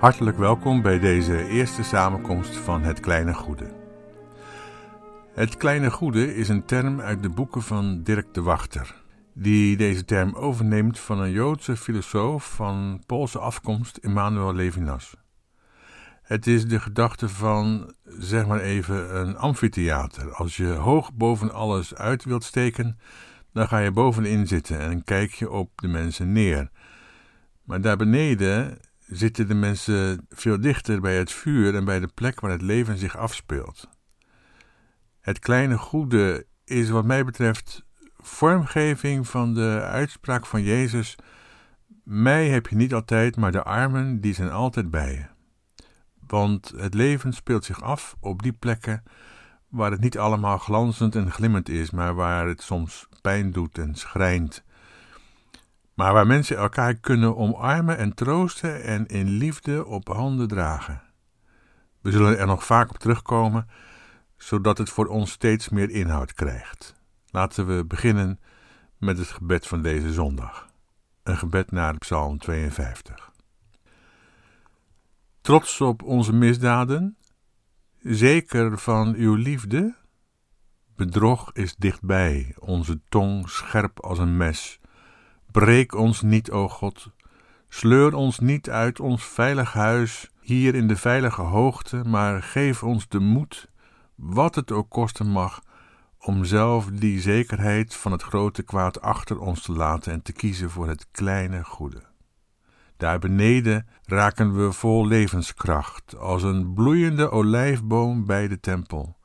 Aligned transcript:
Hartelijk 0.00 0.38
welkom 0.38 0.82
bij 0.82 0.98
deze 0.98 1.48
eerste 1.48 1.82
samenkomst 1.82 2.56
van 2.56 2.82
Het 2.82 3.00
Kleine 3.00 3.34
Goede. 3.34 3.70
Het 5.34 5.56
Kleine 5.56 5.90
Goede 5.90 6.34
is 6.34 6.48
een 6.48 6.64
term 6.64 7.00
uit 7.00 7.22
de 7.22 7.28
boeken 7.28 7.62
van 7.62 8.02
Dirk 8.02 8.34
de 8.34 8.42
Wachter, 8.42 8.94
die 9.34 9.76
deze 9.76 10.04
term 10.04 10.34
overneemt 10.34 10.98
van 10.98 11.20
een 11.20 11.30
Joodse 11.30 11.76
filosoof 11.76 12.54
van 12.54 13.02
Poolse 13.06 13.38
afkomst, 13.38 13.96
Emmanuel 13.96 14.54
Levinas. 14.54 15.16
Het 16.22 16.46
is 16.46 16.66
de 16.66 16.80
gedachte 16.80 17.28
van, 17.28 17.94
zeg 18.04 18.46
maar 18.46 18.60
even, 18.60 19.20
een 19.20 19.36
amfitheater. 19.36 20.34
Als 20.34 20.56
je 20.56 20.66
hoog 20.66 21.14
boven 21.14 21.52
alles 21.52 21.94
uit 21.94 22.24
wilt 22.24 22.44
steken, 22.44 22.98
dan 23.52 23.68
ga 23.68 23.78
je 23.78 23.90
bovenin 23.90 24.46
zitten 24.46 24.80
en 24.80 25.04
kijk 25.04 25.32
je 25.32 25.50
op 25.50 25.70
de 25.74 25.88
mensen 25.88 26.32
neer. 26.32 26.70
Maar 27.64 27.80
daar 27.80 27.96
beneden 27.96 28.78
zitten 29.10 29.48
de 29.48 29.54
mensen 29.54 30.26
veel 30.28 30.60
dichter 30.60 31.00
bij 31.00 31.18
het 31.18 31.32
vuur 31.32 31.74
en 31.74 31.84
bij 31.84 32.00
de 32.00 32.08
plek 32.14 32.40
waar 32.40 32.50
het 32.50 32.62
leven 32.62 32.98
zich 32.98 33.16
afspeelt. 33.16 33.88
Het 35.20 35.38
kleine 35.38 35.78
goede 35.78 36.46
is 36.64 36.90
wat 36.90 37.04
mij 37.04 37.24
betreft 37.24 37.84
vormgeving 38.16 39.28
van 39.28 39.54
de 39.54 39.80
uitspraak 39.82 40.46
van 40.46 40.62
Jezus: 40.62 41.16
Mij 42.04 42.48
heb 42.48 42.66
je 42.66 42.76
niet 42.76 42.94
altijd, 42.94 43.36
maar 43.36 43.52
de 43.52 43.62
armen 43.62 44.20
die 44.20 44.34
zijn 44.34 44.50
altijd 44.50 44.90
bij 44.90 45.12
je. 45.12 45.26
Want 46.26 46.72
het 46.76 46.94
leven 46.94 47.32
speelt 47.32 47.64
zich 47.64 47.82
af 47.82 48.16
op 48.20 48.42
die 48.42 48.52
plekken 48.52 49.02
waar 49.68 49.90
het 49.90 50.00
niet 50.00 50.18
allemaal 50.18 50.58
glanzend 50.58 51.14
en 51.14 51.32
glimmend 51.32 51.68
is, 51.68 51.90
maar 51.90 52.14
waar 52.14 52.46
het 52.46 52.62
soms 52.62 53.08
pijn 53.20 53.52
doet 53.52 53.78
en 53.78 53.94
schrijnt 53.94 54.64
maar 56.00 56.12
waar 56.12 56.26
mensen 56.26 56.56
elkaar 56.56 56.94
kunnen 56.94 57.36
omarmen 57.36 57.98
en 57.98 58.14
troosten 58.14 58.82
en 58.82 59.06
in 59.06 59.28
liefde 59.28 59.86
op 59.86 60.08
handen 60.08 60.48
dragen. 60.48 61.02
We 62.00 62.10
zullen 62.10 62.38
er 62.38 62.46
nog 62.46 62.64
vaak 62.64 62.90
op 62.90 62.98
terugkomen, 62.98 63.68
zodat 64.36 64.78
het 64.78 64.90
voor 64.90 65.06
ons 65.06 65.30
steeds 65.30 65.68
meer 65.68 65.90
inhoud 65.90 66.32
krijgt. 66.32 66.94
Laten 67.30 67.66
we 67.66 67.84
beginnen 67.84 68.40
met 68.98 69.18
het 69.18 69.26
gebed 69.26 69.66
van 69.66 69.82
deze 69.82 70.12
zondag. 70.12 70.68
Een 71.22 71.36
gebed 71.36 71.70
naar 71.70 71.98
Psalm 71.98 72.38
52. 72.38 73.30
Trots 75.40 75.80
op 75.80 76.02
onze 76.02 76.32
misdaden, 76.32 77.16
zeker 77.98 78.78
van 78.78 79.14
uw 79.14 79.34
liefde, 79.34 79.94
bedrog 80.96 81.52
is 81.52 81.76
dichtbij, 81.76 82.54
onze 82.58 83.00
tong 83.08 83.48
scherp 83.48 84.00
als 84.00 84.18
een 84.18 84.36
mes 84.36 84.80
Breek 85.52 85.94
ons 85.94 86.22
niet, 86.22 86.50
o 86.50 86.68
God. 86.68 87.10
Sleur 87.68 88.14
ons 88.14 88.38
niet 88.38 88.70
uit 88.70 89.00
ons 89.00 89.24
veilig 89.24 89.72
huis, 89.72 90.30
hier 90.40 90.74
in 90.74 90.88
de 90.88 90.96
veilige 90.96 91.42
hoogte, 91.42 92.02
maar 92.06 92.42
geef 92.42 92.82
ons 92.82 93.08
de 93.08 93.18
moed, 93.18 93.70
wat 94.14 94.54
het 94.54 94.72
ook 94.72 94.88
kosten 94.90 95.26
mag, 95.26 95.62
om 96.18 96.44
zelf 96.44 96.86
die 96.86 97.20
zekerheid 97.20 97.94
van 97.94 98.12
het 98.12 98.22
grote 98.22 98.62
kwaad 98.62 99.00
achter 99.00 99.38
ons 99.38 99.62
te 99.62 99.72
laten 99.72 100.12
en 100.12 100.22
te 100.22 100.32
kiezen 100.32 100.70
voor 100.70 100.88
het 100.88 101.06
kleine 101.10 101.64
goede. 101.64 102.02
Daar 102.96 103.18
beneden 103.18 103.86
raken 104.04 104.56
we 104.56 104.72
vol 104.72 105.06
levenskracht, 105.06 106.16
als 106.16 106.42
een 106.42 106.72
bloeiende 106.74 107.30
olijfboom 107.30 108.26
bij 108.26 108.48
de 108.48 108.60
tempel. 108.60 109.16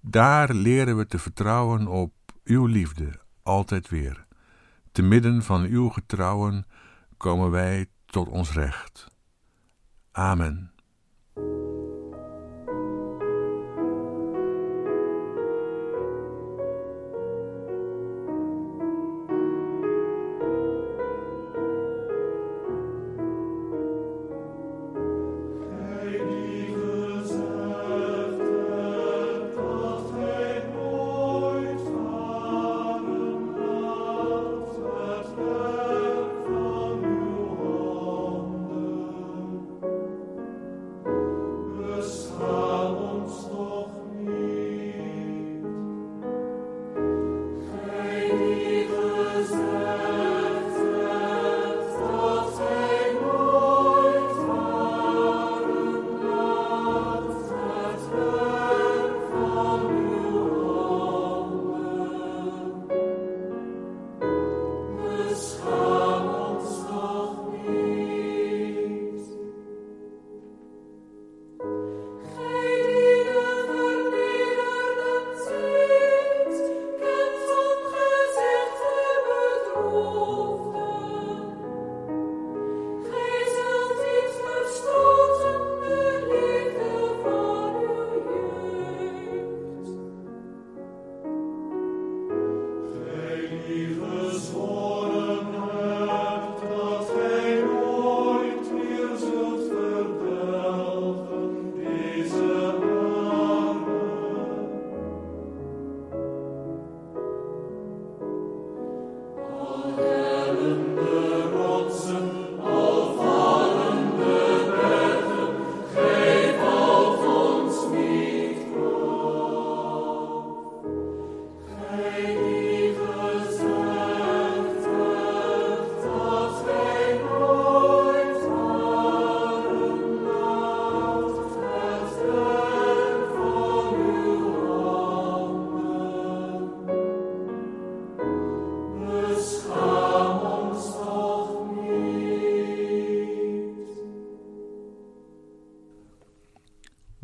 Daar 0.00 0.54
leren 0.54 0.96
we 0.96 1.06
te 1.06 1.18
vertrouwen 1.18 1.86
op 1.86 2.12
uw 2.44 2.66
liefde, 2.66 3.20
altijd 3.42 3.88
weer. 3.88 4.28
Te 4.92 5.02
midden 5.02 5.42
van 5.42 5.64
uw 5.64 5.88
getrouwen 5.88 6.66
komen 7.16 7.50
wij 7.50 7.86
tot 8.06 8.28
ons 8.28 8.52
recht. 8.52 9.06
Amen. 10.12 10.72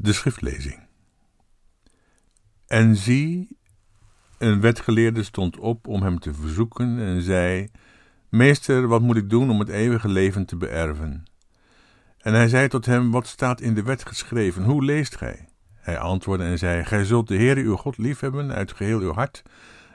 De 0.07 0.13
schriftlezing. 0.13 0.79
En 2.67 2.97
zie, 2.97 3.59
een 4.39 4.61
wetgeleerde 4.61 5.23
stond 5.23 5.59
op 5.59 5.87
om 5.87 6.03
hem 6.03 6.19
te 6.19 6.35
verzoeken 6.35 6.99
en 6.99 7.23
zei: 7.23 7.69
Meester, 8.29 8.89
wat 8.89 9.01
moet 9.01 9.17
ik 9.17 9.31
doen 9.31 9.51
om 9.51 9.59
het 9.59 9.69
eeuwige 9.69 10.09
leven 10.09 10.47
te 10.47 10.57
beërven? 10.57 11.25
En 12.19 12.35
hij 12.35 12.49
zei 12.49 12.69
tot 12.69 12.87
hem: 12.87 13.11
Wat 13.11 13.27
staat 13.27 13.61
in 13.61 13.75
de 13.75 13.83
wet 13.83 14.07
geschreven? 14.07 14.65
Hoe 14.65 14.85
leest 14.85 15.17
gij? 15.17 15.49
Hij 15.75 15.99
antwoordde 15.99 16.47
en 16.47 16.59
zei: 16.59 16.85
Gij 16.85 17.05
zult 17.05 17.29
de 17.29 17.37
Heere 17.37 17.61
uw 17.61 17.77
God 17.77 17.99
liefhebben 17.99 18.53
uit 18.53 18.73
geheel 18.73 19.01
uw 19.01 19.13
hart, 19.13 19.43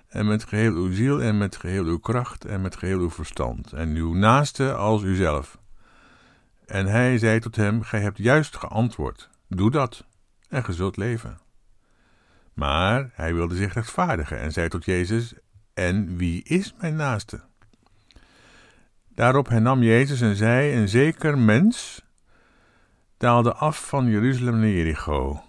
en 0.07 0.27
met 0.27 0.43
geheel 0.43 0.73
uw 0.73 0.91
ziel, 0.91 1.21
en 1.21 1.37
met 1.37 1.55
geheel 1.55 1.85
uw 1.85 1.99
kracht, 1.99 2.45
en 2.45 2.61
met 2.61 2.75
geheel 2.75 2.99
uw 2.99 3.11
verstand, 3.11 3.73
en 3.73 3.95
uw 3.95 4.13
naaste 4.13 4.73
als 4.73 5.03
uzelf. 5.03 5.57
En 6.65 6.85
hij 6.85 7.17
zei 7.17 7.39
tot 7.39 7.55
hem: 7.55 7.81
Gij 7.81 8.01
hebt 8.01 8.17
juist 8.17 8.57
geantwoord. 8.57 9.30
Doe 9.55 9.71
dat 9.71 10.05
en 10.49 10.63
ge 10.63 10.73
zult 10.73 10.97
leven. 10.97 11.39
Maar 12.53 13.09
hij 13.13 13.33
wilde 13.33 13.55
zich 13.55 13.73
rechtvaardigen 13.73 14.39
en 14.39 14.51
zei 14.51 14.67
tot 14.67 14.85
Jezus: 14.85 15.33
En 15.73 16.17
wie 16.17 16.43
is 16.43 16.73
mijn 16.79 16.95
naaste? 16.95 17.41
Daarop 19.07 19.49
hernam 19.49 19.83
Jezus 19.83 20.21
en 20.21 20.35
zei: 20.35 20.75
Een 20.75 20.89
zeker 20.89 21.37
mens 21.37 22.05
daalde 23.17 23.53
af 23.53 23.87
van 23.87 24.05
Jeruzalem 24.05 24.59
naar 24.59 24.69
Jericho 24.69 25.41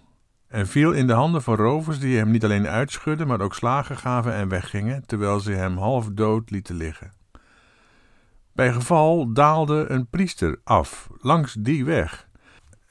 en 0.48 0.66
viel 0.66 0.92
in 0.92 1.06
de 1.06 1.12
handen 1.12 1.42
van 1.42 1.54
rovers 1.54 1.98
die 1.98 2.16
hem 2.16 2.30
niet 2.30 2.44
alleen 2.44 2.68
uitschudden, 2.68 3.26
maar 3.26 3.40
ook 3.40 3.54
slagen 3.54 3.96
gaven 3.96 4.32
en 4.32 4.48
weggingen, 4.48 5.06
terwijl 5.06 5.40
ze 5.40 5.52
hem 5.52 5.76
half 5.76 6.08
dood 6.12 6.50
lieten 6.50 6.74
liggen. 6.74 7.12
Bij 8.52 8.72
geval 8.72 9.32
daalde 9.32 9.84
een 9.88 10.06
priester 10.06 10.60
af 10.64 11.08
langs 11.18 11.54
die 11.54 11.84
weg, 11.84 12.28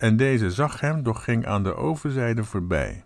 en 0.01 0.17
deze 0.17 0.51
zag 0.51 0.79
hem, 0.79 1.03
doch 1.03 1.23
ging 1.23 1.45
aan 1.45 1.63
de 1.63 1.75
overzijde 1.75 2.43
voorbij. 2.43 3.03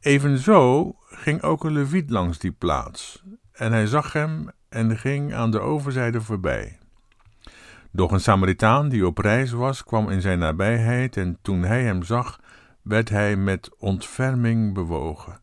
Evenzo 0.00 0.94
ging 1.08 1.42
ook 1.42 1.64
een 1.64 1.72
leviet 1.72 2.10
langs 2.10 2.38
die 2.38 2.52
plaats, 2.52 3.24
en 3.52 3.72
hij 3.72 3.86
zag 3.86 4.12
hem 4.12 4.50
en 4.68 4.98
ging 4.98 5.34
aan 5.34 5.50
de 5.50 5.60
overzijde 5.60 6.20
voorbij. 6.20 6.78
Doch 7.90 8.12
een 8.12 8.20
Samaritaan 8.20 8.88
die 8.88 9.06
op 9.06 9.18
reis 9.18 9.50
was, 9.50 9.84
kwam 9.84 10.08
in 10.08 10.20
zijn 10.20 10.38
nabijheid, 10.38 11.16
en 11.16 11.38
toen 11.42 11.62
hij 11.62 11.82
hem 11.82 12.02
zag, 12.02 12.40
werd 12.82 13.08
hij 13.08 13.36
met 13.36 13.70
ontferming 13.78 14.74
bewogen. 14.74 15.40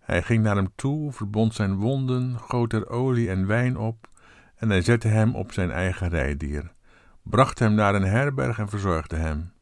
Hij 0.00 0.22
ging 0.22 0.42
naar 0.42 0.56
hem 0.56 0.72
toe, 0.74 1.12
verbond 1.12 1.54
zijn 1.54 1.74
wonden, 1.74 2.38
goot 2.38 2.72
er 2.72 2.88
olie 2.88 3.30
en 3.30 3.46
wijn 3.46 3.76
op, 3.76 4.08
en 4.56 4.70
hij 4.70 4.82
zette 4.82 5.08
hem 5.08 5.34
op 5.34 5.52
zijn 5.52 5.70
eigen 5.70 6.08
rijdier, 6.08 6.72
bracht 7.30 7.58
hem 7.58 7.74
naar 7.74 7.94
een 7.94 8.04
herberg 8.04 8.58
en 8.58 8.68
verzorgde 8.68 9.16
hem. 9.16 9.52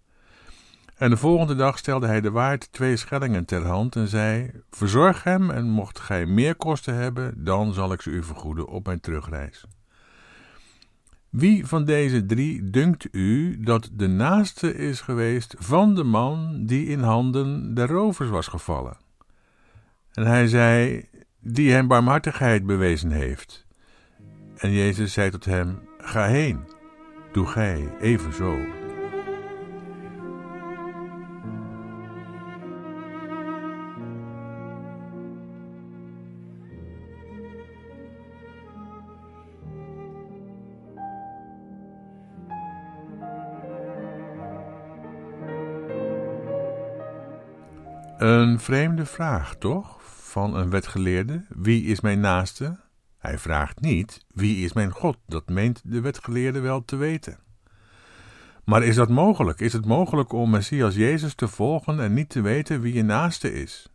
En 0.97 1.11
de 1.11 1.17
volgende 1.17 1.55
dag 1.55 1.79
stelde 1.79 2.07
hij 2.07 2.21
de 2.21 2.31
waard 2.31 2.73
twee 2.73 2.97
schellingen 2.97 3.45
ter 3.45 3.67
hand 3.67 3.97
en 3.97 4.09
zei: 4.09 4.51
Verzorg 4.71 5.25
hem, 5.25 5.51
en 5.51 5.71
mocht 5.71 5.99
gij 5.99 6.27
meer 6.27 6.55
kosten 6.55 6.95
hebben, 6.95 7.45
dan 7.45 7.73
zal 7.73 7.93
ik 7.93 8.03
ze 8.03 8.11
u 8.11 8.23
vergoeden 8.23 8.69
op 8.69 8.87
mijn 8.87 9.01
terugreis. 9.01 9.65
Wie 11.29 11.67
van 11.67 11.85
deze 11.85 12.27
drie 12.27 12.71
dunkt 12.71 13.09
u 13.13 13.61
dat 13.61 13.91
de 13.93 14.07
naaste 14.07 14.75
is 14.75 15.01
geweest 15.01 15.55
van 15.59 15.95
de 15.95 16.05
man 16.05 16.67
die 16.67 16.87
in 16.87 17.01
handen 17.01 17.75
der 17.75 17.89
rovers 17.89 18.31
was 18.31 18.47
gevallen? 18.47 18.97
En 20.13 20.27
hij 20.27 20.47
zei: 20.47 21.05
Die 21.41 21.73
hem 21.73 21.87
barmhartigheid 21.87 22.67
bewezen 22.67 23.11
heeft. 23.11 23.67
En 24.57 24.73
Jezus 24.73 25.13
zei 25.13 25.31
tot 25.31 25.45
hem: 25.45 25.79
Ga 25.99 26.27
heen, 26.27 26.65
doe 27.37 27.47
gij 27.47 27.93
evenzo. 28.01 28.59
Een 48.19 48.61
vreemde 48.61 49.07
vraag, 49.07 49.57
toch? 49.57 49.99
Van 50.03 50.57
een 50.57 50.71
wetgeleerde: 50.71 51.45
Wie 51.49 51.85
is 51.85 52.01
mijn 52.01 52.21
naaste? 52.21 52.86
Hij 53.27 53.39
vraagt 53.39 53.81
niet: 53.81 54.25
Wie 54.35 54.65
is 54.65 54.73
mijn 54.73 54.91
God? 54.91 55.17
Dat 55.27 55.49
meent 55.49 55.81
de 55.85 56.01
wetgeleerde 56.01 56.61
wel 56.61 56.85
te 56.85 56.97
weten. 56.97 57.39
Maar 58.65 58.83
is 58.83 58.95
dat 58.95 59.09
mogelijk? 59.09 59.61
Is 59.61 59.73
het 59.73 59.87
mogelijk 59.87 60.33
om 60.33 60.51
Messias 60.51 60.95
Jezus 60.95 61.35
te 61.35 61.49
volgen 61.49 62.01
en 62.01 62.15
niet 62.15 62.29
te 62.29 62.41
weten 62.41 62.81
wie 62.81 62.95
je 62.95 63.03
naaste 63.03 63.53
is? 63.53 63.89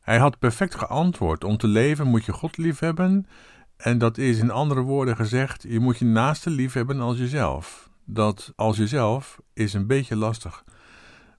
Hij 0.00 0.18
had 0.18 0.38
perfect 0.38 0.74
geantwoord: 0.74 1.44
Om 1.44 1.56
te 1.56 1.66
leven 1.66 2.06
moet 2.06 2.24
je 2.24 2.32
God 2.32 2.56
liefhebben. 2.56 3.26
En 3.76 3.98
dat 3.98 4.18
is 4.18 4.38
in 4.38 4.50
andere 4.50 4.80
woorden 4.80 5.16
gezegd: 5.16 5.62
je 5.68 5.80
moet 5.80 5.98
je 5.98 6.04
naaste 6.04 6.50
liefhebben 6.50 7.00
als 7.00 7.18
jezelf. 7.18 7.90
Dat 8.04 8.52
als 8.56 8.76
jezelf 8.76 9.40
is 9.52 9.72
een 9.72 9.86
beetje 9.86 10.16
lastig. 10.16 10.64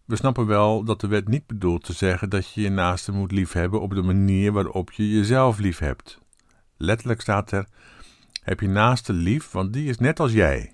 We 0.05 0.15
snappen 0.15 0.45
wel 0.45 0.83
dat 0.83 1.01
de 1.01 1.07
wet 1.07 1.27
niet 1.27 1.47
bedoelt 1.47 1.83
te 1.83 1.93
zeggen 1.93 2.29
dat 2.29 2.53
je 2.53 2.61
je 2.61 2.69
naaste 2.69 3.11
moet 3.11 3.31
liefhebben 3.31 3.81
op 3.81 3.93
de 3.93 4.01
manier 4.01 4.51
waarop 4.51 4.91
je 4.91 5.09
jezelf 5.09 5.59
liefhebt. 5.59 6.20
Letterlijk 6.81 7.21
staat 7.21 7.51
er: 7.51 7.67
heb 8.43 8.59
je 8.59 8.67
naaste 8.67 9.13
lief, 9.13 9.51
want 9.51 9.73
die 9.73 9.89
is 9.89 9.97
net 9.97 10.19
als 10.19 10.31
jij. 10.31 10.73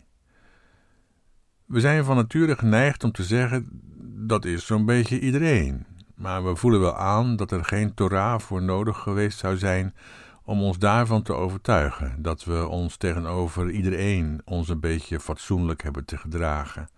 We 1.66 1.80
zijn 1.80 2.04
van 2.04 2.16
nature 2.16 2.58
geneigd 2.58 3.04
om 3.04 3.12
te 3.12 3.24
zeggen 3.24 3.82
dat 4.28 4.46
is 4.46 4.66
zo'n 4.66 4.86
beetje 4.86 5.20
iedereen. 5.20 5.86
Maar 6.16 6.46
we 6.46 6.56
voelen 6.56 6.80
wel 6.80 6.96
aan 6.96 7.36
dat 7.36 7.52
er 7.52 7.66
geen 7.66 7.94
Torah 7.94 8.40
voor 8.40 8.62
nodig 8.62 8.98
geweest 8.98 9.38
zou 9.38 9.58
zijn 9.58 9.96
om 10.44 10.62
ons 10.62 10.80
daarvan 10.80 11.22
te 11.22 11.34
overtuigen, 11.34 12.22
dat 12.22 12.44
we 12.44 12.68
ons 12.68 12.98
tegenover 12.98 13.70
iedereen 13.70 14.42
ons 14.46 14.70
een 14.70 14.80
beetje 14.80 15.20
fatsoenlijk 15.20 15.84
hebben 15.84 16.06
te 16.06 16.18
gedragen. 16.18 16.90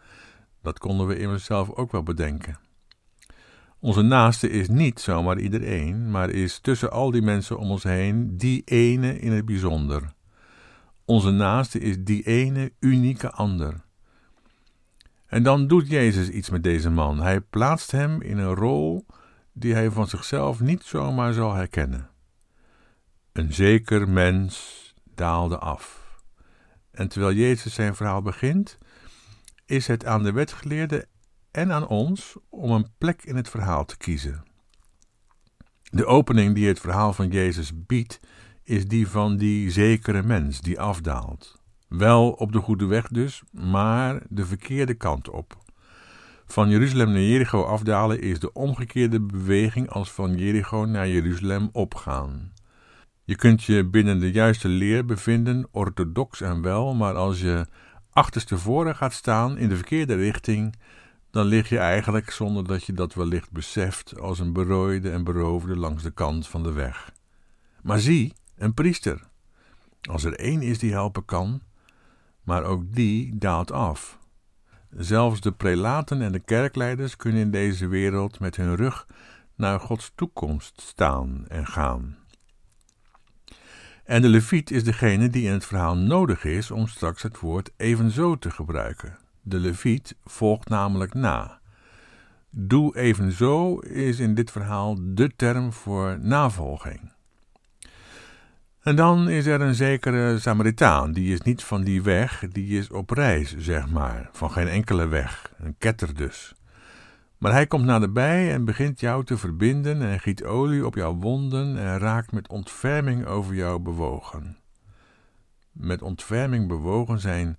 Dat 0.62 0.80
konden 0.80 1.08
we 1.08 1.20
immers 1.20 1.46
zelf 1.46 1.70
ook 1.72 1.92
wel 1.92 2.04
bedenken. 2.04 2.58
Onze 3.80 4.02
naaste 4.02 4.50
is 4.50 4.68
niet 4.68 5.00
zomaar 5.00 5.40
iedereen, 5.40 6.12
maar 6.12 6.30
is 6.30 6.60
tussen 6.60 6.92
al 6.92 7.12
die 7.12 7.22
mensen 7.22 7.58
om 7.58 7.72
ons 7.72 7.84
heen 7.84 8.38
die 8.38 8.62
ene 8.66 9.20
in 9.20 9.32
het 9.32 9.46
bijzonder. 9.46 10.14
Onze 11.06 11.32
naaste 11.32 11.80
is 11.80 11.96
die 12.00 12.24
ene 12.24 12.72
unieke 12.80 13.32
ander. 13.32 13.82
En 15.26 15.44
dan 15.44 15.68
doet 15.68 15.90
Jezus 15.90 16.30
iets 16.30 16.50
met 16.50 16.64
deze 16.64 16.90
man. 16.90 17.22
Hij 17.22 17.42
plaatst 17.42 17.92
hem 17.92 18.22
in 18.22 18.38
een 18.38 18.56
rol 18.56 19.06
die 19.54 19.74
hij 19.74 19.92
van 19.92 20.08
zichzelf 20.08 20.60
niet 20.60 20.84
zomaar 20.84 21.34
zal 21.34 21.54
herkennen. 21.54 22.10
Een 23.32 23.54
zeker 23.54 24.10
mens 24.10 24.84
daalde 25.16 25.58
af. 25.58 26.18
En 26.92 27.08
terwijl 27.08 27.36
Jezus 27.36 27.74
zijn 27.74 27.96
verhaal 27.96 28.22
begint, 28.22 28.78
is 29.66 29.88
het 29.88 30.06
aan 30.06 30.24
de 30.24 30.32
wetgeleerde 30.32 31.08
en 31.52 31.72
aan 31.72 31.88
ons 31.88 32.38
om 32.50 32.72
een 32.72 32.88
plek 32.98 33.24
in 33.24 33.36
het 33.36 33.50
verhaal 33.50 33.86
te 33.86 33.98
kiezen. 33.98 34.44
De 35.84 36.06
opening 36.06 36.56
die 36.56 36.68
het 36.68 36.80
verhaal 36.80 37.14
van 37.14 37.30
Jezus 37.30 37.86
biedt, 37.86 38.20
is 38.64 38.88
die 38.88 39.08
van 39.08 39.38
die 39.38 39.72
zekere 39.72 40.24
mens 40.24 40.62
die 40.62 40.80
afdaalt. 40.80 41.62
Wel 41.88 42.32
op 42.32 42.52
de 42.52 42.60
goede 42.60 42.86
weg 42.86 43.08
dus, 43.08 43.44
maar 43.52 44.22
de 44.30 44.46
verkeerde 44.46 44.94
kant 44.94 45.30
op. 45.30 45.58
Van 46.46 46.70
Jeruzalem 46.70 47.12
naar 47.12 47.22
Jericho 47.22 47.64
afdalen 47.64 48.22
is 48.22 48.40
de 48.40 48.54
omgekeerde 48.54 49.22
beweging 49.22 49.90
als 49.90 50.12
van 50.12 50.38
Jericho 50.38 50.86
naar 50.86 51.08
Jeruzalem 51.08 51.70
opgaan. 51.72 52.54
Je 53.24 53.36
kunt 53.36 53.64
je 53.64 53.86
binnen 53.86 54.20
de 54.20 54.32
juiste 54.32 54.68
leer 54.68 55.06
bevinden, 55.06 55.68
orthodox 55.72 56.42
en 56.42 56.62
wel, 56.62 56.94
maar 56.94 57.14
als 57.14 57.42
je 57.42 57.68
achterstevoren 58.10 58.96
gaat 58.96 59.14
staan 59.14 59.58
in 59.58 59.70
de 59.70 59.76
verkeerde 59.76 60.16
richting, 60.16 60.76
dan 61.32 61.46
lig 61.46 61.70
je 61.70 61.78
eigenlijk, 61.78 62.32
zonder 62.32 62.68
dat 62.68 62.84
je 62.84 62.94
dat 62.94 63.14
wellicht 63.14 63.52
beseft, 63.52 64.20
als 64.20 64.40
een 64.40 64.54
berooide 64.54 65.12
en 65.12 65.24
beroofde 65.24 65.76
langs 65.76 66.04
de 66.04 66.12
kant 66.12 66.48
van 66.48 66.64
de 66.64 66.72
weg. 66.72 67.12
Maar 67.82 68.00
zie, 68.00 68.34
een 68.56 68.74
priester. 68.74 69.28
Als 70.02 70.24
er 70.24 70.34
één 70.34 70.62
is 70.62 70.80
die 70.80 70.92
helpen 70.92 71.26
kan, 71.26 71.62
maar 72.44 72.64
ook 72.64 72.94
die 72.94 73.38
daalt 73.38 73.72
af. 73.72 74.18
Zelfs 74.90 75.42
de 75.42 75.52
prelaten 75.52 76.22
en 76.22 76.32
de 76.32 76.40
kerkleiders 76.40 77.16
kunnen 77.16 77.42
in 77.42 77.52
deze 77.52 77.88
wereld 77.88 78.40
met 78.40 78.56
hun 78.56 78.76
rug 78.76 79.08
naar 79.56 79.80
Gods 79.80 80.12
toekomst 80.16 80.82
staan 80.82 81.46
en 81.48 81.68
gaan. 81.68 82.18
En 84.04 84.22
de 84.22 84.28
leviet 84.28 84.72
is 84.72 84.84
degene 84.84 85.30
die 85.30 85.46
in 85.46 85.54
het 85.54 85.66
verhaal 85.66 85.98
nodig 85.98 86.44
is 86.44 86.72
om 86.72 86.88
straks 86.88 87.22
het 87.22 87.40
woord 87.40 87.72
evenzo 87.78 88.38
te 88.38 88.52
gebruiken. 88.52 89.18
De 89.50 89.60
leviet 89.60 90.16
volgt 90.26 90.70
namelijk 90.70 91.14
na. 91.14 91.60
Doe 92.50 92.98
evenzo 92.98 93.80
is 93.80 94.20
in 94.20 94.34
dit 94.34 94.52
verhaal 94.52 94.98
de 95.00 95.36
term 95.36 95.74
voor 95.74 96.20
navolging. 96.22 97.12
En 98.82 98.96
dan 98.96 99.30
is 99.30 99.46
er 99.46 99.62
een 99.62 99.76
zekere 99.76 100.40
Samaritaan, 100.40 101.12
die 101.12 101.34
is 101.34 101.42
niet 101.42 101.64
van 101.64 101.84
die 101.84 102.02
weg, 102.02 102.46
die 102.52 102.78
is 102.78 102.90
op 102.90 103.10
reis, 103.10 103.58
zeg 103.58 103.90
maar, 103.90 104.30
van 104.32 104.52
geen 104.52 104.68
enkele 104.68 105.08
weg, 105.08 105.54
een 105.58 105.76
ketter 105.78 106.16
dus. 106.16 106.54
Maar 107.38 107.52
hij 107.52 107.68
komt 107.68 107.86
naderbij 107.86 108.54
en 108.54 108.66
begint 108.66 109.00
jou 109.00 109.24
te 109.26 109.38
verbinden 109.38 110.02
en 110.02 110.20
giet 110.20 110.44
olie 110.44 110.86
op 110.86 110.96
jouw 110.96 111.16
wonden 111.16 111.78
en 111.78 111.98
raakt 111.98 112.32
met 112.32 112.50
ontferming 112.50 113.26
over 113.26 113.56
jou 113.56 113.80
bewogen. 113.80 114.58
Met 115.72 116.02
ontferming 116.02 116.68
bewogen 116.68 117.20
zijn, 117.20 117.58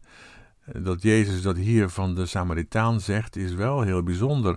dat 0.78 1.02
Jezus 1.02 1.42
dat 1.42 1.56
hier 1.56 1.88
van 1.88 2.14
de 2.14 2.26
Samaritaan 2.26 3.00
zegt, 3.00 3.36
is 3.36 3.54
wel 3.54 3.80
heel 3.80 4.02
bijzonder. 4.02 4.56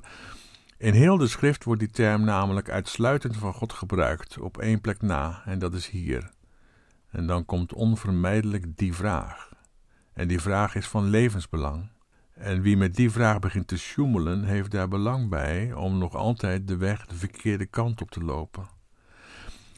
In 0.77 0.93
heel 0.93 1.17
de 1.17 1.27
schrift 1.27 1.63
wordt 1.63 1.79
die 1.79 1.89
term 1.89 2.23
namelijk 2.23 2.69
uitsluitend 2.69 3.37
van 3.37 3.53
God 3.53 3.73
gebruikt, 3.73 4.39
op 4.39 4.57
één 4.57 4.81
plek 4.81 5.01
na, 5.01 5.41
en 5.45 5.59
dat 5.59 5.73
is 5.73 5.87
hier. 5.87 6.31
En 7.09 7.27
dan 7.27 7.45
komt 7.45 7.73
onvermijdelijk 7.73 8.77
die 8.77 8.93
vraag. 8.93 9.51
En 10.13 10.27
die 10.27 10.41
vraag 10.41 10.75
is 10.75 10.87
van 10.87 11.09
levensbelang. 11.09 11.89
En 12.33 12.61
wie 12.61 12.77
met 12.77 12.95
die 12.95 13.11
vraag 13.11 13.39
begint 13.39 13.67
te 13.67 13.77
sjoemelen, 13.77 14.43
heeft 14.43 14.71
daar 14.71 14.87
belang 14.87 15.29
bij 15.29 15.73
om 15.73 15.97
nog 15.97 16.15
altijd 16.15 16.67
de 16.67 16.77
weg 16.77 17.05
de 17.05 17.15
verkeerde 17.15 17.65
kant 17.65 18.01
op 18.01 18.11
te 18.11 18.23
lopen. 18.23 18.67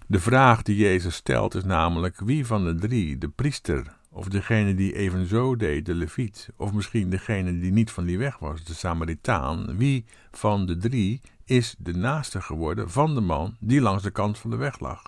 De 0.07 0.19
vraag 0.19 0.61
die 0.61 0.75
Jezus 0.75 1.15
stelt 1.15 1.55
is 1.55 1.63
namelijk 1.63 2.19
wie 2.19 2.45
van 2.45 2.65
de 2.65 2.75
drie, 2.75 3.17
de 3.17 3.29
priester 3.29 3.97
Of 4.15 4.27
degene 4.27 4.75
die 4.75 4.95
evenzo 4.95 5.55
deed, 5.55 5.85
de 5.85 5.93
leviet. 5.93 6.49
Of 6.55 6.73
misschien 6.73 7.09
degene 7.09 7.59
die 7.59 7.71
niet 7.71 7.91
van 7.91 8.05
die 8.05 8.17
weg 8.17 8.37
was, 8.37 8.63
de 8.63 8.73
Samaritaan. 8.73 9.77
Wie 9.77 10.05
van 10.31 10.65
de 10.65 10.77
drie 10.77 11.21
is 11.45 11.75
de 11.77 11.93
naaste 11.93 12.41
geworden 12.41 12.89
van 12.89 13.15
de 13.15 13.21
man 13.21 13.57
die 13.59 13.81
langs 13.81 14.03
de 14.03 14.11
kant 14.11 14.37
van 14.37 14.49
de 14.49 14.55
weg 14.55 14.79
lag? 14.79 15.01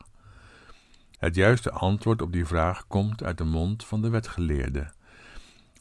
Het 1.18 1.36
juiste 1.36 1.72
antwoord 1.72 2.22
op 2.22 2.32
die 2.32 2.46
vraag 2.46 2.88
komt 2.88 3.24
uit 3.24 3.38
de 3.38 3.44
mond 3.44 3.86
van 3.86 4.02
de 4.02 4.10
wetgeleerde. 4.10 4.92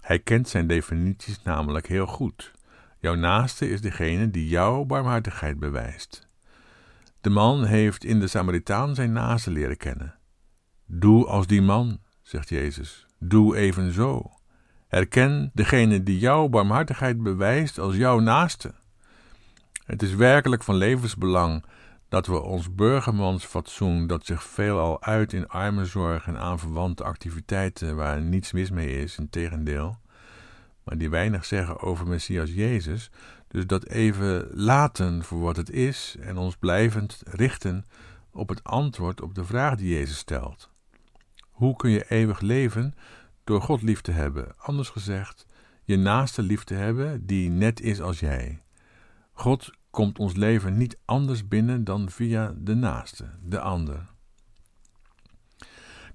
Hij 0.00 0.18
kent 0.18 0.48
zijn 0.48 0.66
definities 0.66 1.42
namelijk 1.42 1.86
heel 1.86 2.06
goed. 2.06 2.52
Jouw 2.98 3.14
naaste 3.14 3.70
is 3.70 3.80
degene 3.80 4.30
die 4.30 4.48
jouw 4.48 4.84
barmhartigheid 4.84 5.58
bewijst. 5.58 6.28
De 7.20 7.30
man 7.30 7.64
heeft 7.64 8.04
in 8.04 8.20
de 8.20 8.28
Samaritaan 8.28 8.94
zijn 8.94 9.12
naaste 9.12 9.50
leren 9.50 9.76
kennen. 9.76 10.14
Doe 10.84 11.26
als 11.26 11.46
die 11.46 11.62
man, 11.62 12.00
zegt 12.22 12.48
Jezus. 12.48 13.05
Doe 13.18 13.56
evenzo. 13.56 14.30
Herken 14.88 15.50
degene 15.54 16.02
die 16.02 16.18
jouw 16.18 16.48
barmhartigheid 16.48 17.22
bewijst 17.22 17.78
als 17.78 17.96
jouw 17.96 18.18
naaste. 18.18 18.74
Het 19.84 20.02
is 20.02 20.14
werkelijk 20.14 20.62
van 20.62 20.74
levensbelang 20.74 21.64
dat 22.08 22.26
we 22.26 22.42
ons 22.42 22.74
burgermansfatsoen, 22.74 24.06
dat 24.06 24.26
zich 24.26 24.42
veelal 24.42 25.02
uit 25.02 25.32
in 25.32 25.48
armenzorg 25.48 26.26
en 26.26 26.38
aanverwante 26.38 27.04
activiteiten 27.04 27.96
waar 27.96 28.20
niets 28.20 28.52
mis 28.52 28.70
mee 28.70 29.02
is, 29.02 29.18
in 29.18 29.28
tegendeel, 29.28 29.98
maar 30.84 30.98
die 30.98 31.10
weinig 31.10 31.44
zeggen 31.44 31.80
over 31.80 32.06
Messias 32.06 32.50
Jezus, 32.52 33.10
dus 33.48 33.66
dat 33.66 33.86
even 33.86 34.48
laten 34.52 35.24
voor 35.24 35.40
wat 35.40 35.56
het 35.56 35.70
is 35.70 36.16
en 36.20 36.36
ons 36.36 36.56
blijvend 36.56 37.22
richten 37.24 37.84
op 38.30 38.48
het 38.48 38.64
antwoord 38.64 39.20
op 39.20 39.34
de 39.34 39.44
vraag 39.44 39.76
die 39.76 39.94
Jezus 39.94 40.18
stelt. 40.18 40.70
Hoe 41.56 41.76
kun 41.76 41.90
je 41.90 42.04
eeuwig 42.08 42.40
leven 42.40 42.94
door 43.44 43.60
God 43.62 43.82
lief 43.82 44.00
te 44.00 44.12
hebben? 44.12 44.54
Anders 44.56 44.88
gezegd, 44.88 45.46
je 45.84 45.96
naaste 45.96 46.42
lief 46.42 46.64
te 46.64 46.74
hebben 46.74 47.26
die 47.26 47.50
net 47.50 47.80
is 47.80 48.00
als 48.00 48.20
jij. 48.20 48.62
God 49.32 49.70
komt 49.90 50.18
ons 50.18 50.34
leven 50.34 50.76
niet 50.76 50.98
anders 51.04 51.48
binnen 51.48 51.84
dan 51.84 52.10
via 52.10 52.54
de 52.56 52.74
naaste, 52.74 53.24
de 53.42 53.60
ander. 53.60 54.06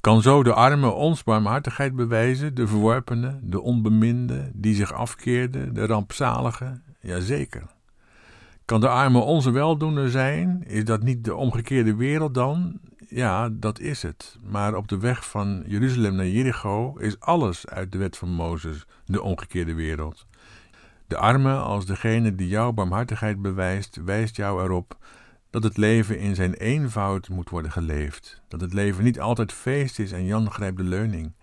Kan 0.01 0.21
zo 0.21 0.43
de 0.43 0.53
arme 0.53 0.89
ons 0.89 1.23
barmhartigheid 1.23 1.95
bewijzen, 1.95 2.55
de 2.55 2.67
verworpene, 2.67 3.39
de 3.43 3.61
onbeminde, 3.61 4.51
die 4.53 4.75
zich 4.75 4.93
afkeerde, 4.93 5.71
de 5.71 5.85
rampzalige? 5.85 6.81
Jazeker. 6.99 7.63
Kan 8.71 8.81
de 8.81 8.89
arme 8.89 9.19
onze 9.19 9.51
weldoener 9.51 10.09
zijn? 10.09 10.63
Is 10.67 10.85
dat 10.85 11.03
niet 11.03 11.23
de 11.23 11.35
omgekeerde 11.35 11.95
wereld 11.95 12.33
dan? 12.33 12.79
Ja, 13.09 13.49
dat 13.49 13.79
is 13.79 14.03
het. 14.03 14.37
Maar 14.43 14.75
op 14.75 14.87
de 14.87 14.97
weg 14.97 15.29
van 15.29 15.63
Jeruzalem 15.67 16.15
naar 16.15 16.27
Jericho 16.27 16.97
is 16.97 17.19
alles 17.19 17.67
uit 17.67 17.91
de 17.91 17.97
wet 17.97 18.17
van 18.17 18.29
Mozes 18.29 18.85
de 19.05 19.21
omgekeerde 19.21 19.73
wereld. 19.73 20.25
De 21.07 21.17
arme, 21.17 21.53
als 21.53 21.85
degene 21.85 22.35
die 22.35 22.47
jouw 22.47 22.71
barmhartigheid 22.71 23.41
bewijst, 23.41 23.99
wijst 24.05 24.35
jou 24.35 24.63
erop 24.63 24.97
dat 25.49 25.63
het 25.63 25.77
leven 25.77 26.19
in 26.19 26.35
zijn 26.35 26.53
eenvoud 26.53 27.29
moet 27.29 27.49
worden 27.49 27.71
geleefd. 27.71 28.41
Dat 28.47 28.61
het 28.61 28.73
leven 28.73 29.03
niet 29.03 29.19
altijd 29.19 29.51
feest 29.51 29.99
is 29.99 30.11
en 30.11 30.25
Jan 30.25 30.51
grijpt 30.51 30.77
de 30.77 30.83
leuning, 30.83 31.33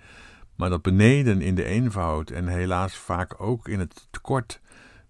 maar 0.57 0.71
dat 0.71 0.83
beneden 0.83 1.43
in 1.43 1.55
de 1.55 1.65
eenvoud 1.65 2.31
en 2.31 2.47
helaas 2.47 2.97
vaak 2.97 3.41
ook 3.41 3.69
in 3.69 3.79
het 3.79 4.07
tekort 4.11 4.61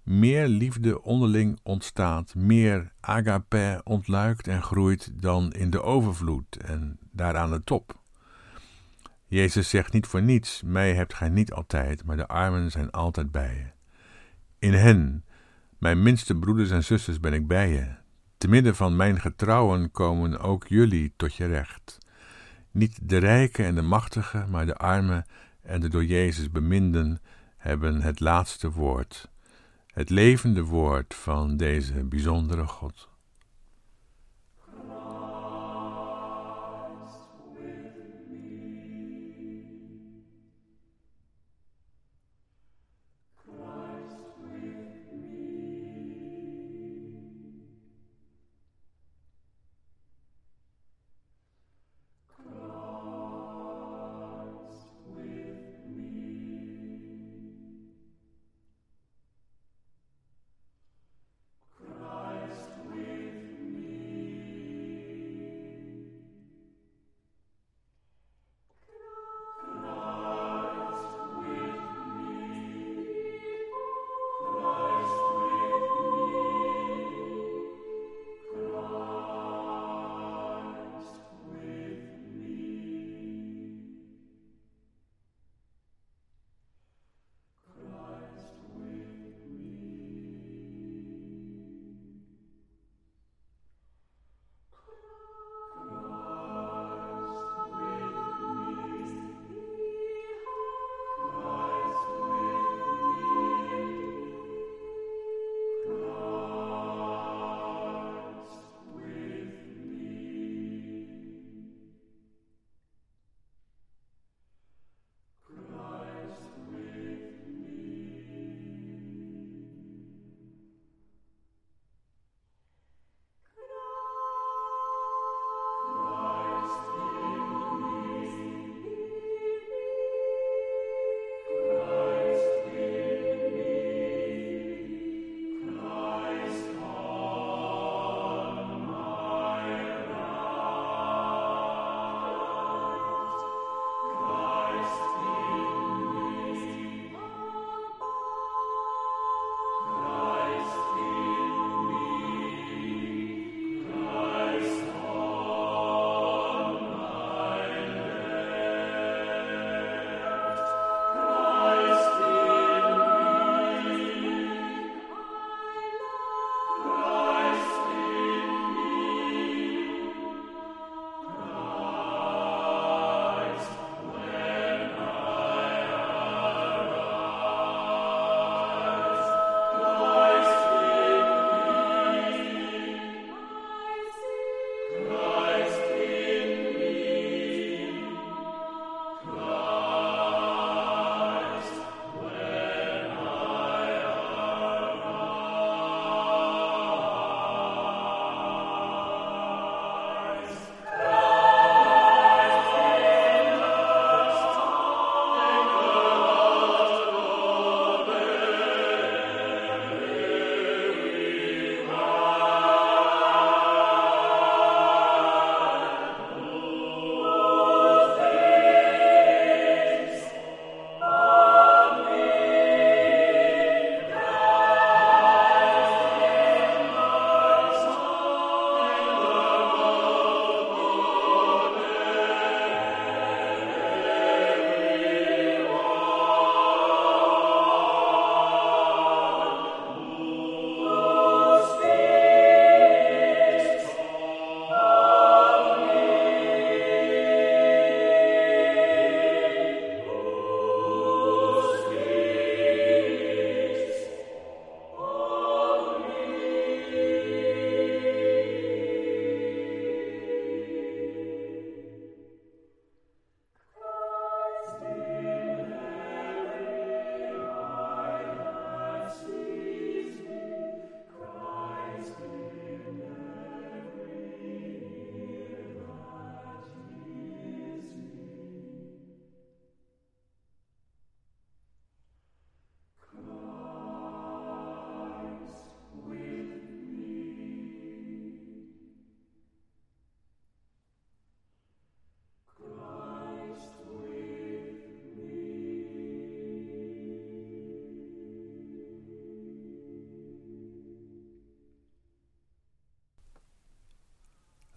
meer 0.09 0.49
liefde 0.49 1.03
onderling 1.03 1.59
ontstaat, 1.63 2.35
meer 2.35 2.93
agape 3.01 3.81
ontluikt 3.85 4.49
en 4.49 4.63
groeit 4.63 5.11
dan 5.15 5.53
in 5.53 5.71
de 5.71 5.83
overvloed 5.83 6.57
en 6.57 6.99
daar 7.13 7.37
aan 7.37 7.51
de 7.51 7.65
top. 7.65 7.99
Jezus 9.27 9.69
zegt 9.69 9.93
niet 9.93 10.07
voor 10.07 10.23
niets: 10.23 10.63
Mij 10.63 10.95
hebt 10.95 11.15
gij 11.15 11.29
niet 11.29 11.53
altijd, 11.53 12.05
maar 12.05 12.17
de 12.17 12.29
armen 12.29 12.71
zijn 12.71 12.91
altijd 12.91 13.33
bij 13.33 13.55
je. 13.55 13.71
In 14.59 14.73
hen, 14.73 15.25
mijn 15.79 16.03
minste 16.03 16.39
broeders 16.39 16.71
en 16.71 16.85
zusters, 16.85 17.21
ben 17.21 17.33
ik 17.33 17.47
bij 17.47 17.71
je. 17.71 17.95
Te 18.39 18.49
midden 18.49 18.77
van 18.77 18.97
mijn 18.97 19.21
getrouwen 19.21 19.91
komen 19.91 20.41
ook 20.41 20.67
jullie 20.67 21.13
tot 21.17 21.35
je 21.35 21.47
recht. 21.47 21.99
Niet 22.71 22.99
de 23.03 23.17
rijken 23.17 23.65
en 23.65 23.75
de 23.75 23.83
machtigen, 23.83 24.51
maar 24.51 24.67
de 24.67 24.77
armen 24.77 25.27
en 25.63 25.81
de 25.81 25.89
door 25.89 26.05
Jezus 26.05 26.51
beminden 26.51 27.21
hebben 27.57 28.01
het 28.01 28.21
laatste 28.21 28.71
woord 28.71 29.29
het 29.99 30.11
levende 30.11 30.65
woord 30.65 31.15
van 31.15 31.57
deze 31.57 32.05
bijzondere 32.05 32.67
God. 32.67 33.09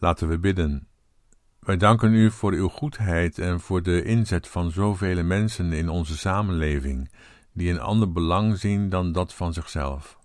Laten 0.03 0.27
we 0.27 0.39
bidden. 0.39 0.87
Wij 1.59 1.77
danken 1.77 2.13
u 2.13 2.31
voor 2.31 2.51
uw 2.51 2.67
goedheid 2.67 3.39
en 3.39 3.59
voor 3.59 3.83
de 3.83 4.03
inzet 4.03 4.47
van 4.47 4.71
zoveel 4.71 5.23
mensen 5.23 5.73
in 5.73 5.89
onze 5.89 6.17
samenleving, 6.17 7.11
die 7.53 7.71
een 7.71 7.79
ander 7.79 8.11
belang 8.11 8.57
zien 8.57 8.89
dan 8.89 9.11
dat 9.11 9.33
van 9.33 9.53
zichzelf. 9.53 10.19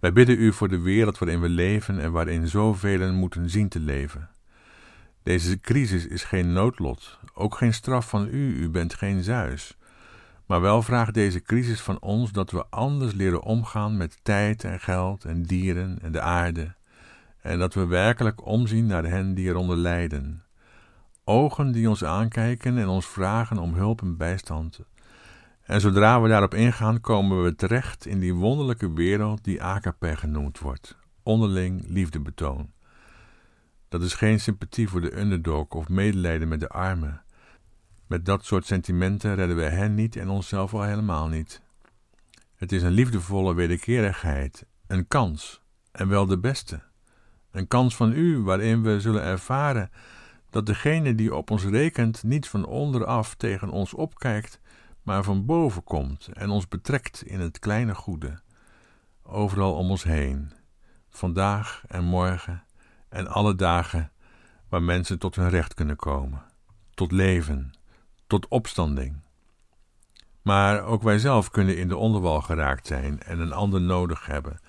Wij 0.00 0.12
bidden 0.12 0.38
u 0.38 0.52
voor 0.52 0.68
de 0.68 0.80
wereld 0.80 1.18
waarin 1.18 1.40
we 1.40 1.48
leven 1.48 1.98
en 2.00 2.12
waarin 2.12 2.48
zoveel 2.48 3.12
moeten 3.12 3.50
zien 3.50 3.68
te 3.68 3.80
leven. 3.80 4.30
Deze 5.22 5.60
crisis 5.60 6.06
is 6.06 6.24
geen 6.24 6.52
noodlot, 6.52 7.18
ook 7.34 7.54
geen 7.54 7.74
straf 7.74 8.08
van 8.08 8.28
u, 8.30 8.62
u 8.62 8.68
bent 8.68 8.94
geen 8.94 9.22
Zeus. 9.22 9.76
Maar 10.46 10.60
wel 10.60 10.82
vraagt 10.82 11.14
deze 11.14 11.42
crisis 11.42 11.80
van 11.80 12.00
ons 12.00 12.32
dat 12.32 12.50
we 12.50 12.66
anders 12.70 13.12
leren 13.12 13.42
omgaan 13.42 13.96
met 13.96 14.18
tijd 14.22 14.64
en 14.64 14.80
geld 14.80 15.24
en 15.24 15.42
dieren 15.42 15.98
en 16.02 16.12
de 16.12 16.20
aarde, 16.20 16.75
en 17.46 17.58
dat 17.58 17.74
we 17.74 17.86
werkelijk 17.86 18.46
omzien 18.46 18.86
naar 18.86 19.04
hen 19.04 19.34
die 19.34 19.48
eronder 19.48 19.76
lijden. 19.76 20.44
Ogen 21.24 21.72
die 21.72 21.88
ons 21.88 22.04
aankijken 22.04 22.78
en 22.78 22.88
ons 22.88 23.06
vragen 23.06 23.58
om 23.58 23.74
hulp 23.74 24.02
en 24.02 24.16
bijstand. 24.16 24.80
En 25.62 25.80
zodra 25.80 26.20
we 26.20 26.28
daarop 26.28 26.54
ingaan, 26.54 27.00
komen 27.00 27.42
we 27.42 27.54
terecht 27.54 28.06
in 28.06 28.20
die 28.20 28.34
wonderlijke 28.34 28.92
wereld 28.92 29.44
die 29.44 29.62
Akape 29.62 30.16
genoemd 30.16 30.58
wordt, 30.58 30.96
onderling 31.22 31.84
liefdebetoon. 31.88 32.72
Dat 33.88 34.02
is 34.02 34.14
geen 34.14 34.40
sympathie 34.40 34.88
voor 34.88 35.00
de 35.00 35.18
underdog 35.18 35.68
of 35.68 35.88
medelijden 35.88 36.48
met 36.48 36.60
de 36.60 36.68
armen. 36.68 37.22
Met 38.06 38.24
dat 38.24 38.44
soort 38.44 38.66
sentimenten 38.66 39.34
redden 39.34 39.56
we 39.56 39.62
hen 39.62 39.94
niet 39.94 40.16
en 40.16 40.28
onszelf 40.28 40.74
al 40.74 40.82
helemaal 40.82 41.28
niet. 41.28 41.62
Het 42.56 42.72
is 42.72 42.82
een 42.82 42.92
liefdevolle 42.92 43.54
wederkerigheid, 43.54 44.66
een 44.86 45.08
kans, 45.08 45.62
en 45.92 46.08
wel 46.08 46.26
de 46.26 46.38
beste. 46.38 46.94
Een 47.56 47.68
kans 47.68 47.96
van 47.96 48.12
u 48.12 48.38
waarin 48.38 48.82
we 48.82 49.00
zullen 49.00 49.22
ervaren 49.22 49.90
dat 50.50 50.66
degene 50.66 51.14
die 51.14 51.34
op 51.34 51.50
ons 51.50 51.64
rekent 51.64 52.22
niet 52.22 52.48
van 52.48 52.66
onderaf 52.66 53.34
tegen 53.34 53.70
ons 53.70 53.94
opkijkt, 53.94 54.60
maar 55.02 55.24
van 55.24 55.46
boven 55.46 55.84
komt 55.84 56.28
en 56.32 56.50
ons 56.50 56.68
betrekt 56.68 57.22
in 57.26 57.40
het 57.40 57.58
kleine 57.58 57.94
goede, 57.94 58.40
overal 59.22 59.74
om 59.74 59.90
ons 59.90 60.02
heen, 60.02 60.52
vandaag 61.10 61.82
en 61.86 62.04
morgen 62.04 62.64
en 63.08 63.26
alle 63.26 63.54
dagen 63.54 64.12
waar 64.68 64.82
mensen 64.82 65.18
tot 65.18 65.36
hun 65.36 65.50
recht 65.50 65.74
kunnen 65.74 65.96
komen, 65.96 66.42
tot 66.94 67.12
leven, 67.12 67.70
tot 68.26 68.48
opstanding. 68.48 69.16
Maar 70.42 70.82
ook 70.82 71.02
wij 71.02 71.18
zelf 71.18 71.50
kunnen 71.50 71.78
in 71.78 71.88
de 71.88 71.96
onderwal 71.96 72.40
geraakt 72.40 72.86
zijn 72.86 73.22
en 73.22 73.38
een 73.38 73.52
ander 73.52 73.80
nodig 73.80 74.26
hebben. 74.26 74.60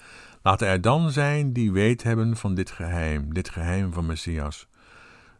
Laten 0.48 0.68
er 0.68 0.82
dan 0.82 1.12
zijn 1.12 1.54
die 1.54 1.72
weet 1.72 2.04
hebben 2.04 2.38
van 2.38 2.56
dit 2.56 2.72
geheim, 2.72 3.34
dit 3.34 3.50
geheim 3.50 3.94
van 3.94 4.06
Messias, 4.06 4.68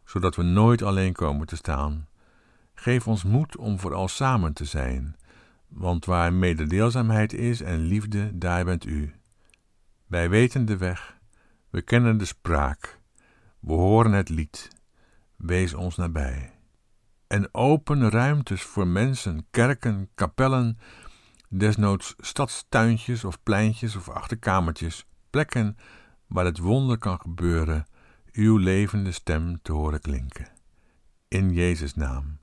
zodat 0.04 0.36
we 0.36 0.42
nooit 0.42 0.82
alleen 0.82 1.12
komen 1.12 1.46
te 1.46 1.56
staan. 1.56 2.08
Geef 2.74 3.06
ons 3.06 3.24
moed 3.24 3.56
om 3.56 3.78
vooral 3.78 4.08
samen 4.08 4.52
te 4.52 4.64
zijn, 4.64 5.16
want 5.68 6.04
waar 6.04 6.32
mededeelzaamheid 6.32 7.32
is 7.32 7.60
en 7.60 7.78
liefde, 7.78 8.38
daar 8.38 8.64
bent 8.64 8.86
u. 8.86 9.14
Wij 10.06 10.28
weten 10.30 10.64
de 10.64 10.76
weg, 10.76 11.16
we 11.70 11.82
kennen 11.82 12.18
de 12.18 12.24
spraak, 12.24 12.98
we 13.60 13.72
horen 13.72 14.12
het 14.12 14.28
lied. 14.28 14.68
Wees 15.36 15.74
ons 15.74 15.96
nabij. 15.96 16.52
En 17.26 17.54
open 17.54 18.10
ruimtes 18.10 18.62
voor 18.62 18.86
mensen, 18.86 19.46
kerken, 19.50 20.08
kapellen, 20.14 20.78
desnoods 21.48 22.14
stadstuintjes 22.18 23.24
of 23.24 23.42
pleintjes 23.42 23.96
of 23.96 24.08
achterkamertjes, 24.08 25.06
plekken 25.30 25.76
waar 26.26 26.44
het 26.44 26.58
wonder 26.58 26.98
kan 26.98 27.20
gebeuren, 27.20 27.86
uw 28.32 28.56
levende 28.56 29.12
stem 29.12 29.62
te 29.62 29.72
horen 29.72 30.00
klinken. 30.00 30.48
In 31.28 31.52
Jezus' 31.52 31.94
naam. 31.94 32.38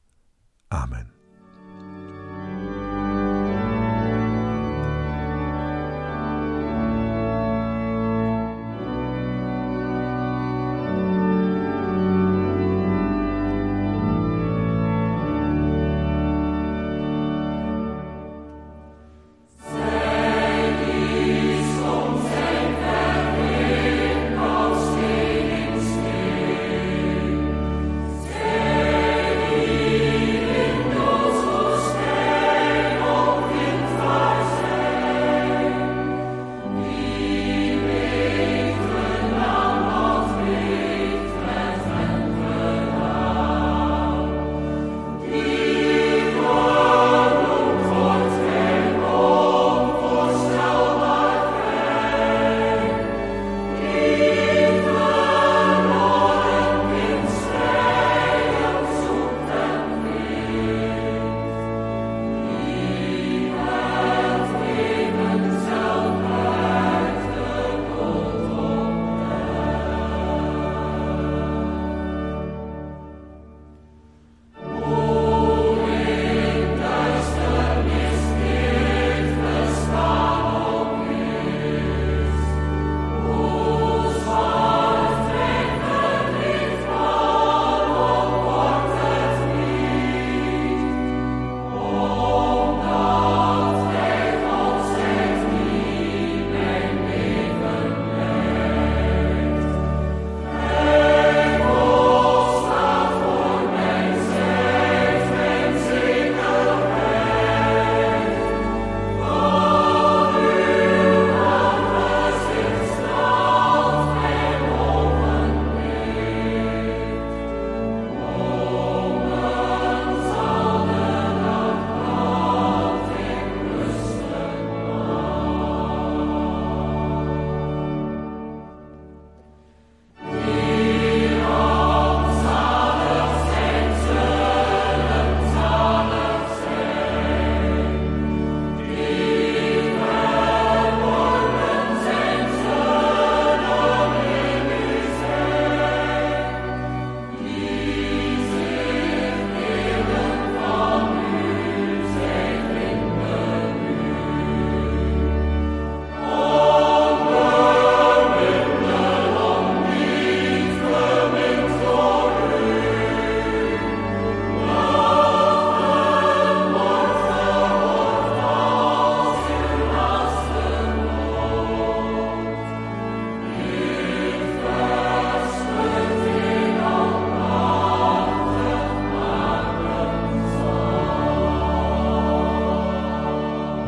Amen. 0.68 1.15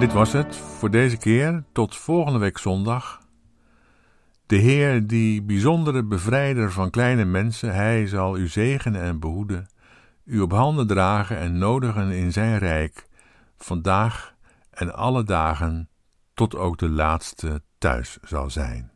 Dit 0.07 0.15
was 0.15 0.33
het 0.33 0.55
voor 0.55 0.91
deze 0.91 1.17
keer. 1.17 1.63
Tot 1.71 1.95
volgende 1.95 2.39
week 2.39 2.57
zondag. 2.57 3.21
De 4.45 4.55
Heer, 4.55 5.07
die 5.07 5.43
bijzondere 5.43 6.03
bevrijder 6.03 6.71
van 6.71 6.89
kleine 6.89 7.25
mensen, 7.25 7.73
hij 7.73 8.07
zal 8.07 8.37
u 8.37 8.47
zegenen 8.47 9.01
en 9.01 9.19
behoeden, 9.19 9.69
u 10.25 10.39
op 10.39 10.51
handen 10.51 10.87
dragen 10.87 11.37
en 11.37 11.57
nodigen 11.57 12.11
in 12.11 12.31
zijn 12.31 12.57
rijk, 12.57 13.07
vandaag 13.57 14.35
en 14.69 14.93
alle 14.93 15.23
dagen, 15.23 15.89
tot 16.33 16.55
ook 16.55 16.77
de 16.77 16.89
laatste 16.89 17.61
thuis 17.77 18.17
zal 18.21 18.49
zijn. 18.49 18.91